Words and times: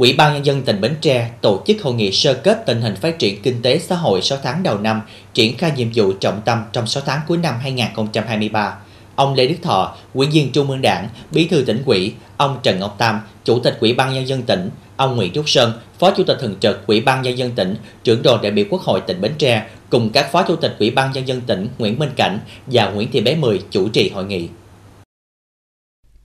Ủy 0.00 0.12
ban 0.12 0.34
Nhân 0.34 0.46
dân 0.46 0.62
tỉnh 0.62 0.80
Bến 0.80 0.94
Tre 1.00 1.30
tổ 1.40 1.62
chức 1.66 1.82
hội 1.82 1.94
nghị 1.94 2.12
sơ 2.12 2.34
kết 2.34 2.62
tình 2.66 2.80
hình 2.80 2.96
phát 2.96 3.18
triển 3.18 3.42
kinh 3.42 3.62
tế 3.62 3.78
xã 3.78 3.96
hội 3.96 4.22
6 4.22 4.38
tháng 4.42 4.62
đầu 4.62 4.78
năm, 4.78 5.02
triển 5.34 5.56
khai 5.56 5.72
nhiệm 5.76 5.88
vụ 5.94 6.12
trọng 6.12 6.40
tâm 6.44 6.64
trong 6.72 6.86
6 6.86 7.02
tháng 7.06 7.20
cuối 7.28 7.38
năm 7.38 7.54
2023. 7.62 8.78
Ông 9.14 9.34
Lê 9.34 9.46
Đức 9.46 9.54
Thọ, 9.62 9.96
Ủy 10.14 10.26
viên 10.26 10.52
Trung 10.52 10.70
ương 10.70 10.82
Đảng, 10.82 11.08
Bí 11.30 11.46
thư 11.46 11.62
tỉnh 11.62 11.82
ủy, 11.86 12.14
ông 12.36 12.58
Trần 12.62 12.78
Ngọc 12.78 12.94
Tam, 12.98 13.20
Chủ 13.44 13.58
tịch 13.58 13.76
Ủy 13.80 13.94
ban 13.94 14.14
Nhân 14.14 14.28
dân 14.28 14.42
tỉnh, 14.42 14.70
ông 14.96 15.16
Nguyễn 15.16 15.32
Trúc 15.32 15.48
Sơn, 15.48 15.72
Phó 15.98 16.10
Chủ 16.10 16.24
tịch 16.24 16.36
Thường 16.40 16.56
trực 16.60 16.86
Ủy 16.86 17.00
ban 17.00 17.22
Nhân 17.22 17.38
dân 17.38 17.52
tỉnh, 17.52 17.76
trưởng 18.04 18.22
đoàn 18.22 18.42
đại 18.42 18.52
biểu 18.52 18.64
Quốc 18.70 18.82
hội 18.82 19.00
tỉnh 19.00 19.20
Bến 19.20 19.32
Tre, 19.38 19.66
cùng 19.90 20.10
các 20.10 20.32
Phó 20.32 20.42
Chủ 20.42 20.56
tịch 20.56 20.76
Ủy 20.78 20.90
ban 20.90 21.12
Nhân 21.12 21.28
dân 21.28 21.40
tỉnh 21.40 21.68
Nguyễn 21.78 21.98
Minh 21.98 22.10
Cảnh 22.16 22.38
và 22.66 22.90
Nguyễn 22.90 23.10
Thị 23.10 23.20
Bé 23.20 23.34
Mười 23.34 23.62
chủ 23.70 23.88
trì 23.88 24.08
hội 24.08 24.24
nghị. 24.24 24.48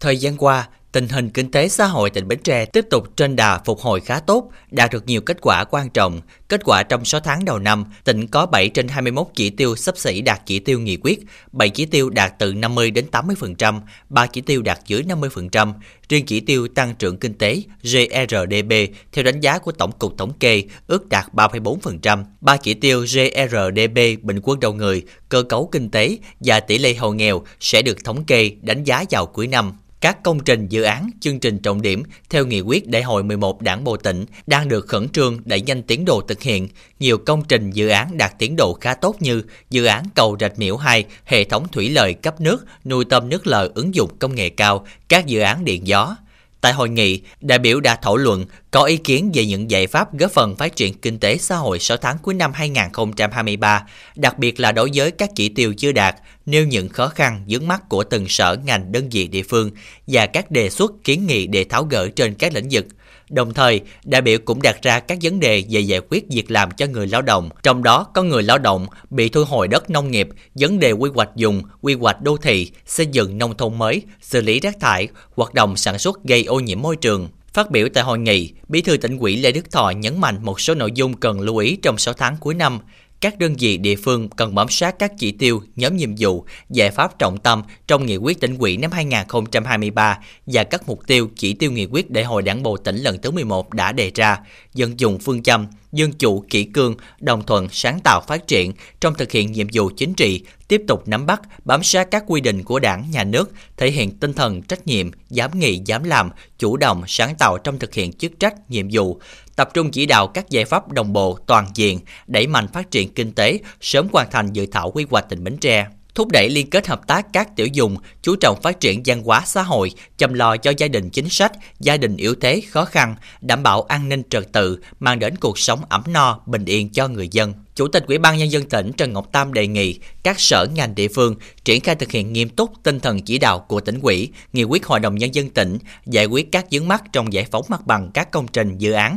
Thời 0.00 0.16
gian 0.16 0.36
qua, 0.36 0.68
tình 0.94 1.08
hình 1.08 1.30
kinh 1.30 1.50
tế 1.50 1.68
xã 1.68 1.86
hội 1.86 2.10
tỉnh 2.10 2.28
Bến 2.28 2.38
Tre 2.44 2.64
tiếp 2.64 2.86
tục 2.90 3.16
trên 3.16 3.36
đà 3.36 3.58
phục 3.64 3.80
hồi 3.80 4.00
khá 4.00 4.20
tốt, 4.20 4.50
đạt 4.70 4.92
được 4.92 5.06
nhiều 5.06 5.20
kết 5.20 5.36
quả 5.40 5.64
quan 5.64 5.90
trọng. 5.90 6.20
Kết 6.48 6.60
quả 6.64 6.82
trong 6.82 7.04
6 7.04 7.20
tháng 7.20 7.44
đầu 7.44 7.58
năm, 7.58 7.84
tỉnh 8.04 8.26
có 8.26 8.46
7 8.46 8.68
trên 8.68 8.88
21 8.88 9.26
chỉ 9.34 9.50
tiêu 9.50 9.76
sắp 9.76 9.98
xỉ 9.98 10.20
đạt 10.20 10.40
chỉ 10.46 10.58
tiêu 10.58 10.80
nghị 10.80 10.96
quyết, 10.96 11.20
7 11.52 11.70
chỉ 11.70 11.86
tiêu 11.86 12.10
đạt 12.10 12.32
từ 12.38 12.54
50 12.54 12.90
đến 12.90 13.06
80%, 13.12 13.80
3 14.08 14.26
chỉ 14.26 14.40
tiêu 14.40 14.62
đạt 14.62 14.78
dưới 14.86 15.02
50%. 15.02 15.72
Riêng 16.08 16.26
chỉ 16.26 16.40
tiêu 16.40 16.68
tăng 16.68 16.94
trưởng 16.94 17.18
kinh 17.18 17.34
tế 17.34 17.62
GRDB 17.82 18.72
theo 19.12 19.24
đánh 19.24 19.40
giá 19.40 19.58
của 19.58 19.72
Tổng 19.72 19.92
cục 19.92 20.18
Thống 20.18 20.32
kê 20.32 20.62
ước 20.86 21.08
đạt 21.08 21.24
3,4%. 21.32 22.24
3 22.40 22.56
chỉ 22.56 22.74
tiêu 22.74 23.00
GRDB 23.00 23.98
bình 24.22 24.40
quân 24.42 24.60
đầu 24.60 24.72
người, 24.72 25.02
cơ 25.28 25.42
cấu 25.42 25.68
kinh 25.72 25.90
tế 25.90 26.18
và 26.40 26.60
tỷ 26.60 26.78
lệ 26.78 26.94
hộ 26.94 27.12
nghèo 27.12 27.42
sẽ 27.60 27.82
được 27.82 28.04
thống 28.04 28.24
kê 28.24 28.50
đánh 28.62 28.84
giá 28.84 29.04
vào 29.10 29.26
cuối 29.26 29.46
năm. 29.46 29.72
Các 30.04 30.22
công 30.22 30.40
trình 30.40 30.68
dự 30.68 30.82
án, 30.82 31.10
chương 31.20 31.40
trình 31.40 31.58
trọng 31.58 31.82
điểm 31.82 32.02
theo 32.30 32.46
nghị 32.46 32.60
quyết 32.60 32.88
đại 32.88 33.02
hội 33.02 33.22
11 33.22 33.62
Đảng 33.62 33.84
bộ 33.84 33.96
tỉnh 33.96 34.24
đang 34.46 34.68
được 34.68 34.86
khẩn 34.86 35.08
trương 35.08 35.38
đẩy 35.44 35.60
nhanh 35.60 35.82
tiến 35.82 36.04
độ 36.04 36.20
thực 36.20 36.42
hiện. 36.42 36.68
Nhiều 37.00 37.18
công 37.18 37.42
trình 37.48 37.70
dự 37.70 37.88
án 37.88 38.18
đạt 38.18 38.38
tiến 38.38 38.56
độ 38.56 38.74
khá 38.80 38.94
tốt 38.94 39.16
như 39.20 39.42
dự 39.70 39.84
án 39.84 40.04
cầu 40.14 40.36
Rạch 40.40 40.58
Miễu 40.58 40.76
2, 40.76 41.04
hệ 41.24 41.44
thống 41.44 41.66
thủy 41.72 41.90
lợi 41.90 42.14
cấp 42.14 42.40
nước, 42.40 42.66
nuôi 42.84 43.04
tôm 43.04 43.28
nước 43.28 43.46
lợ 43.46 43.70
ứng 43.74 43.94
dụng 43.94 44.18
công 44.18 44.34
nghệ 44.34 44.48
cao, 44.48 44.86
các 45.08 45.26
dự 45.26 45.40
án 45.40 45.64
điện 45.64 45.86
gió, 45.86 46.16
Tại 46.64 46.72
hội 46.72 46.88
nghị, 46.88 47.20
đại 47.40 47.58
biểu 47.58 47.80
đã 47.80 47.96
thảo 48.02 48.16
luận 48.16 48.46
có 48.70 48.82
ý 48.82 48.96
kiến 48.96 49.30
về 49.34 49.46
những 49.46 49.70
giải 49.70 49.86
pháp 49.86 50.18
góp 50.18 50.30
phần 50.30 50.56
phát 50.56 50.76
triển 50.76 50.94
kinh 50.94 51.18
tế 51.18 51.38
xã 51.38 51.56
hội 51.56 51.78
6 51.78 51.96
tháng 51.96 52.16
cuối 52.22 52.34
năm 52.34 52.52
2023, 52.52 53.84
đặc 54.16 54.38
biệt 54.38 54.60
là 54.60 54.72
đối 54.72 54.90
với 54.94 55.10
các 55.10 55.30
chỉ 55.34 55.48
tiêu 55.48 55.74
chưa 55.78 55.92
đạt, 55.92 56.16
nêu 56.46 56.66
những 56.66 56.88
khó 56.88 57.08
khăn 57.08 57.44
vướng 57.48 57.68
mắt 57.68 57.88
của 57.88 58.04
từng 58.04 58.28
sở 58.28 58.56
ngành 58.64 58.92
đơn 58.92 59.08
vị 59.08 59.26
địa 59.26 59.42
phương 59.42 59.70
và 60.06 60.26
các 60.26 60.50
đề 60.50 60.70
xuất 60.70 60.92
kiến 61.04 61.26
nghị 61.26 61.46
để 61.46 61.64
tháo 61.64 61.84
gỡ 61.84 62.08
trên 62.16 62.34
các 62.34 62.54
lĩnh 62.54 62.68
vực– 62.70 62.86
Đồng 63.34 63.54
thời, 63.54 63.80
đại 64.04 64.22
biểu 64.22 64.38
cũng 64.44 64.62
đặt 64.62 64.82
ra 64.82 65.00
các 65.00 65.18
vấn 65.22 65.40
đề 65.40 65.64
về 65.70 65.80
giải 65.80 66.00
quyết 66.08 66.24
việc 66.30 66.50
làm 66.50 66.70
cho 66.70 66.86
người 66.86 67.06
lao 67.06 67.22
động, 67.22 67.50
trong 67.62 67.82
đó 67.82 68.06
có 68.14 68.22
người 68.22 68.42
lao 68.42 68.58
động 68.58 68.86
bị 69.10 69.28
thu 69.28 69.44
hồi 69.44 69.68
đất 69.68 69.90
nông 69.90 70.10
nghiệp, 70.10 70.28
vấn 70.54 70.78
đề 70.78 70.92
quy 70.92 71.10
hoạch 71.14 71.30
dùng, 71.36 71.62
quy 71.80 71.94
hoạch 71.94 72.22
đô 72.22 72.36
thị, 72.36 72.70
xây 72.86 73.06
dựng 73.06 73.38
nông 73.38 73.56
thôn 73.56 73.78
mới, 73.78 74.02
xử 74.20 74.40
lý 74.40 74.60
rác 74.60 74.80
thải, 74.80 75.08
hoạt 75.34 75.54
động 75.54 75.76
sản 75.76 75.98
xuất 75.98 76.24
gây 76.24 76.44
ô 76.44 76.60
nhiễm 76.60 76.82
môi 76.82 76.96
trường. 76.96 77.28
Phát 77.52 77.70
biểu 77.70 77.88
tại 77.94 78.04
hội 78.04 78.18
nghị, 78.18 78.52
Bí 78.68 78.80
thư 78.80 78.96
tỉnh 78.96 79.18
ủy 79.18 79.36
Lê 79.36 79.52
Đức 79.52 79.70
Thọ 79.70 79.90
nhấn 79.90 80.20
mạnh 80.20 80.38
một 80.42 80.60
số 80.60 80.74
nội 80.74 80.90
dung 80.94 81.14
cần 81.14 81.40
lưu 81.40 81.56
ý 81.56 81.76
trong 81.76 81.98
6 81.98 82.14
tháng 82.14 82.36
cuối 82.40 82.54
năm, 82.54 82.78
các 83.24 83.38
đơn 83.38 83.54
vị 83.58 83.76
địa 83.76 83.96
phương 83.96 84.28
cần 84.28 84.54
bám 84.54 84.68
sát 84.70 84.98
các 84.98 85.12
chỉ 85.18 85.32
tiêu, 85.32 85.62
nhóm 85.76 85.96
nhiệm 85.96 86.14
vụ, 86.18 86.44
giải 86.70 86.90
pháp 86.90 87.18
trọng 87.18 87.38
tâm 87.38 87.62
trong 87.86 88.06
nghị 88.06 88.16
quyết 88.16 88.40
tỉnh 88.40 88.58
ủy 88.58 88.76
năm 88.76 88.90
2023 88.92 90.18
và 90.46 90.64
các 90.64 90.88
mục 90.88 91.06
tiêu 91.06 91.30
chỉ 91.36 91.54
tiêu 91.54 91.72
nghị 91.72 91.86
quyết 91.86 92.10
đại 92.10 92.24
hội 92.24 92.42
đảng 92.42 92.62
bộ 92.62 92.76
tỉnh 92.76 92.96
lần 92.96 93.18
thứ 93.22 93.30
11 93.30 93.74
đã 93.74 93.92
đề 93.92 94.10
ra, 94.14 94.38
dân 94.74 95.00
dùng 95.00 95.18
phương 95.18 95.42
châm 95.42 95.66
dân 95.94 96.12
chủ, 96.12 96.44
kỷ 96.50 96.64
cương, 96.64 96.96
đồng 97.20 97.46
thuận, 97.46 97.68
sáng 97.72 98.00
tạo 98.00 98.20
phát 98.20 98.46
triển. 98.46 98.72
Trong 99.00 99.14
thực 99.14 99.32
hiện 99.32 99.52
nhiệm 99.52 99.66
vụ 99.72 99.90
chính 99.96 100.14
trị, 100.14 100.44
tiếp 100.68 100.82
tục 100.88 101.08
nắm 101.08 101.26
bắt, 101.26 101.42
bám 101.64 101.82
sát 101.82 102.10
các 102.10 102.24
quy 102.26 102.40
định 102.40 102.62
của 102.62 102.78
đảng, 102.78 103.10
nhà 103.10 103.24
nước, 103.24 103.52
thể 103.76 103.90
hiện 103.90 104.18
tinh 104.18 104.32
thần 104.32 104.62
trách 104.62 104.86
nhiệm, 104.86 105.10
dám 105.30 105.58
nghĩ, 105.58 105.80
dám 105.84 106.04
làm, 106.04 106.30
chủ 106.58 106.76
động, 106.76 107.02
sáng 107.06 107.34
tạo 107.38 107.58
trong 107.58 107.78
thực 107.78 107.94
hiện 107.94 108.12
chức 108.12 108.32
trách, 108.40 108.70
nhiệm 108.70 108.88
vụ, 108.92 109.20
tập 109.56 109.70
trung 109.74 109.90
chỉ 109.90 110.06
đạo 110.06 110.26
các 110.26 110.50
giải 110.50 110.64
pháp 110.64 110.92
đồng 110.92 111.12
bộ, 111.12 111.38
toàn 111.46 111.66
diện, 111.74 112.00
đẩy 112.26 112.46
mạnh 112.46 112.68
phát 112.68 112.90
triển 112.90 113.14
kinh 113.14 113.32
tế, 113.32 113.58
sớm 113.80 114.08
hoàn 114.12 114.30
thành 114.30 114.52
dự 114.52 114.66
thảo 114.66 114.90
quy 114.90 115.06
hoạch 115.10 115.28
tỉnh 115.28 115.44
Bến 115.44 115.56
Tre 115.56 115.86
thúc 116.14 116.28
đẩy 116.32 116.50
liên 116.50 116.70
kết 116.70 116.86
hợp 116.86 117.06
tác 117.06 117.26
các 117.32 117.56
tiểu 117.56 117.66
dùng, 117.66 117.96
chú 118.22 118.36
trọng 118.36 118.62
phát 118.62 118.80
triển 118.80 119.02
văn 119.04 119.22
hóa 119.22 119.42
xã 119.46 119.62
hội, 119.62 119.90
chăm 120.18 120.34
lo 120.34 120.56
cho 120.56 120.72
gia 120.78 120.88
đình 120.88 121.10
chính 121.10 121.28
sách, 121.28 121.52
gia 121.80 121.96
đình 121.96 122.16
yếu 122.16 122.34
thế 122.40 122.62
khó 122.70 122.84
khăn, 122.84 123.16
đảm 123.40 123.62
bảo 123.62 123.82
an 123.82 124.08
ninh 124.08 124.22
trật 124.30 124.52
tự, 124.52 124.78
mang 125.00 125.18
đến 125.18 125.36
cuộc 125.36 125.58
sống 125.58 125.80
ấm 125.88 126.02
no, 126.06 126.40
bình 126.46 126.64
yên 126.64 126.88
cho 126.88 127.08
người 127.08 127.28
dân. 127.28 127.52
Chủ 127.74 127.88
tịch 127.88 128.04
Ủy 128.06 128.18
ban 128.18 128.38
Nhân 128.38 128.50
dân 128.50 128.68
tỉnh 128.68 128.92
Trần 128.92 129.12
Ngọc 129.12 129.32
Tam 129.32 129.52
đề 129.52 129.66
nghị 129.66 129.98
các 130.22 130.40
sở 130.40 130.66
ngành 130.74 130.94
địa 130.94 131.08
phương 131.08 131.34
triển 131.64 131.80
khai 131.80 131.94
thực 131.94 132.10
hiện 132.10 132.32
nghiêm 132.32 132.48
túc 132.48 132.72
tinh 132.82 133.00
thần 133.00 133.22
chỉ 133.22 133.38
đạo 133.38 133.58
của 133.58 133.80
tỉnh 133.80 134.00
ủy, 134.00 134.32
nghị 134.52 134.64
quyết 134.64 134.86
Hội 134.86 135.00
đồng 135.00 135.14
Nhân 135.14 135.34
dân 135.34 135.50
tỉnh, 135.50 135.78
giải 136.06 136.26
quyết 136.26 136.52
các 136.52 136.66
vướng 136.72 136.88
mắc 136.88 137.04
trong 137.12 137.32
giải 137.32 137.46
phóng 137.50 137.64
mặt 137.68 137.86
bằng 137.86 138.10
các 138.14 138.30
công 138.30 138.46
trình 138.48 138.78
dự 138.78 138.92
án, 138.92 139.16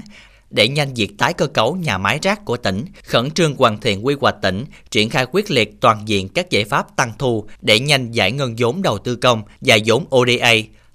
để 0.49 0.67
nhanh 0.67 0.93
việc 0.93 1.17
tái 1.17 1.33
cơ 1.33 1.47
cấu 1.47 1.75
nhà 1.75 1.97
máy 1.97 2.19
rác 2.21 2.45
của 2.45 2.57
tỉnh, 2.57 2.85
khẩn 3.03 3.31
trương 3.31 3.55
hoàn 3.55 3.81
thiện 3.81 4.05
quy 4.05 4.15
hoạch 4.21 4.41
tỉnh, 4.41 4.65
triển 4.89 5.09
khai 5.09 5.25
quyết 5.31 5.51
liệt 5.51 5.81
toàn 5.81 6.07
diện 6.07 6.29
các 6.29 6.49
giải 6.49 6.63
pháp 6.63 6.95
tăng 6.95 7.11
thu 7.19 7.45
để 7.61 7.79
nhanh 7.79 8.11
giải 8.11 8.31
ngân 8.31 8.55
vốn 8.57 8.81
đầu 8.81 8.97
tư 8.97 9.15
công 9.15 9.41
và 9.61 9.77
vốn 9.85 10.05
ODA, 10.15 10.53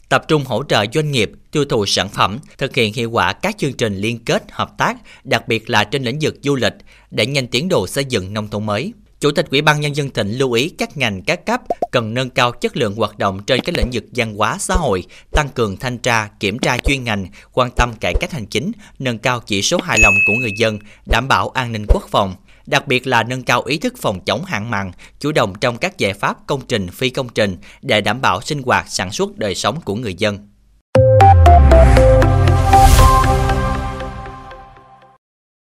tập 0.09 0.25
trung 0.29 0.45
hỗ 0.45 0.63
trợ 0.63 0.85
doanh 0.95 1.13
nghiệp 1.13 1.33
tiêu 1.51 1.65
thụ 1.65 1.87
sản 1.87 2.09
phẩm, 2.09 2.39
thực 2.59 2.75
hiện 2.75 2.95
hiệu 2.95 3.11
quả 3.11 3.33
các 3.33 3.59
chương 3.59 3.73
trình 3.73 3.97
liên 3.97 4.19
kết 4.25 4.45
hợp 4.51 4.79
tác, 4.79 4.97
đặc 5.25 5.49
biệt 5.49 5.71
là 5.71 5.85
trên 5.85 6.03
lĩnh 6.03 6.19
vực 6.21 6.35
du 6.43 6.57
lịch, 6.57 6.75
để 7.11 7.27
nhanh 7.27 7.47
tiến 7.47 7.69
độ 7.69 7.87
xây 7.87 8.05
dựng 8.05 8.33
nông 8.33 8.49
thôn 8.49 8.67
mới. 8.67 8.93
Chủ 9.23 9.31
tịch 9.31 9.51
Ủy 9.51 9.63
ban 9.63 9.81
Nhân 9.81 9.97
dân 9.97 10.11
tỉnh 10.11 10.33
lưu 10.33 10.53
ý 10.53 10.69
các 10.69 10.97
ngành 10.97 11.23
các 11.23 11.47
cấp 11.47 11.61
cần 11.91 12.15
nâng 12.15 12.31
cao 12.31 12.53
chất 12.53 12.77
lượng 12.77 12.95
hoạt 12.95 13.19
động 13.19 13.41
trên 13.47 13.61
các 13.61 13.75
lĩnh 13.77 13.91
vực 13.93 14.05
văn 14.15 14.35
hóa 14.35 14.57
xã 14.61 14.75
hội, 14.75 15.05
tăng 15.33 15.49
cường 15.49 15.77
thanh 15.77 15.99
tra, 15.99 16.29
kiểm 16.41 16.59
tra 16.59 16.79
chuyên 16.79 17.05
ngành, 17.05 17.27
quan 17.53 17.71
tâm 17.77 17.93
cải 18.01 18.15
cách 18.21 18.33
hành 18.33 18.47
chính, 18.47 18.73
nâng 18.99 19.19
cao 19.19 19.41
chỉ 19.41 19.63
số 19.63 19.79
hài 19.83 19.99
lòng 19.99 20.15
của 20.27 20.33
người 20.41 20.51
dân, 20.57 20.79
đảm 21.07 21.29
bảo 21.29 21.49
an 21.49 21.73
ninh 21.73 21.87
quốc 21.89 22.03
phòng, 22.11 22.35
đặc 22.67 22.87
biệt 22.87 23.07
là 23.07 23.23
nâng 23.23 23.43
cao 23.43 23.63
ý 23.63 23.79
thức 23.79 23.95
phòng 23.99 24.21
chống 24.25 24.45
hạn 24.45 24.71
mặn, 24.71 24.91
chủ 25.21 25.33
động 25.33 25.55
trong 25.61 25.77
các 25.77 25.99
giải 25.99 26.15
pháp 26.15 26.37
công 26.47 26.61
trình 26.69 26.89
phi 26.89 27.11
công 27.11 27.29
trình 27.29 27.57
để 27.83 28.01
đảm 28.01 28.21
bảo 28.21 28.41
sinh 28.41 28.63
hoạt 28.63 28.87
sản 28.89 29.13
xuất 29.13 29.39
đời 29.39 29.55
sống 29.55 29.81
của 29.81 29.95
người 29.95 30.15
dân. 30.15 30.52